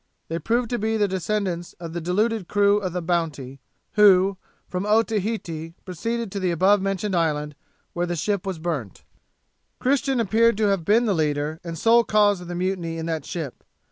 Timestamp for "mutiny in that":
12.55-13.25